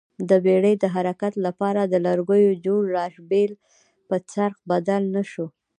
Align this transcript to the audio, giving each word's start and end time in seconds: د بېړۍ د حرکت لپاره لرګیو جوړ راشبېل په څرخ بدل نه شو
د 0.29 0.31
بېړۍ 0.45 0.75
د 0.79 0.85
حرکت 0.95 1.33
لپاره 1.45 1.81
لرګیو 2.05 2.59
جوړ 2.65 2.81
راشبېل 2.97 3.51
په 4.07 4.15
څرخ 4.31 4.55
بدل 4.71 5.01
نه 5.15 5.23
شو 5.31 5.47